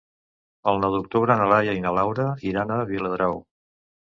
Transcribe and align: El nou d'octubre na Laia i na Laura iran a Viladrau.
El 0.71 0.79
nou 0.83 0.95
d'octubre 0.95 1.35
na 1.41 1.45
Laia 1.53 1.77
i 1.81 1.83
na 1.85 1.93
Laura 1.99 2.27
iran 2.53 2.77
a 2.77 2.81
Viladrau. 2.93 3.39